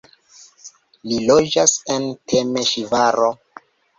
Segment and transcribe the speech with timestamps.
[1.09, 3.31] Li loĝas en Temeŝvaro.